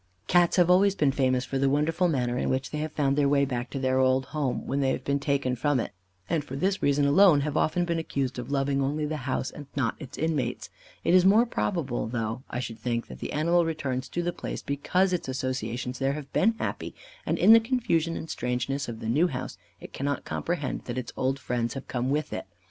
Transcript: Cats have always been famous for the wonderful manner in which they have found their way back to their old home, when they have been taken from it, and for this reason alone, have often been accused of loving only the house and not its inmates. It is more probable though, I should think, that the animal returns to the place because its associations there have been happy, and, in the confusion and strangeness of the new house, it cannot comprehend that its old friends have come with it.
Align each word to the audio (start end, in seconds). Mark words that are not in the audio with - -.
Cats 0.25 0.55
have 0.55 0.71
always 0.71 0.95
been 0.95 1.11
famous 1.11 1.45
for 1.45 1.59
the 1.59 1.69
wonderful 1.69 2.07
manner 2.07 2.35
in 2.35 2.49
which 2.49 2.71
they 2.71 2.79
have 2.79 2.91
found 2.91 3.15
their 3.15 3.29
way 3.29 3.45
back 3.45 3.69
to 3.69 3.77
their 3.77 3.99
old 3.99 4.25
home, 4.25 4.65
when 4.65 4.79
they 4.79 4.89
have 4.89 5.03
been 5.03 5.19
taken 5.19 5.55
from 5.55 5.79
it, 5.79 5.91
and 6.27 6.43
for 6.43 6.55
this 6.55 6.81
reason 6.81 7.05
alone, 7.05 7.41
have 7.41 7.55
often 7.55 7.85
been 7.85 7.99
accused 7.99 8.39
of 8.39 8.49
loving 8.49 8.81
only 8.81 9.05
the 9.05 9.17
house 9.29 9.51
and 9.51 9.67
not 9.75 9.93
its 9.99 10.17
inmates. 10.17 10.71
It 11.03 11.13
is 11.13 11.23
more 11.23 11.45
probable 11.45 12.07
though, 12.07 12.41
I 12.49 12.59
should 12.59 12.79
think, 12.79 13.09
that 13.09 13.19
the 13.19 13.31
animal 13.31 13.63
returns 13.63 14.09
to 14.09 14.23
the 14.23 14.33
place 14.33 14.63
because 14.63 15.13
its 15.13 15.27
associations 15.27 15.99
there 15.99 16.13
have 16.13 16.33
been 16.33 16.55
happy, 16.57 16.95
and, 17.23 17.37
in 17.37 17.53
the 17.53 17.59
confusion 17.59 18.17
and 18.17 18.27
strangeness 18.27 18.89
of 18.89 19.01
the 19.01 19.07
new 19.07 19.27
house, 19.27 19.55
it 19.79 19.93
cannot 19.93 20.25
comprehend 20.25 20.85
that 20.85 20.97
its 20.97 21.13
old 21.15 21.37
friends 21.37 21.75
have 21.75 21.87
come 21.87 22.09
with 22.09 22.33
it. 22.33 22.47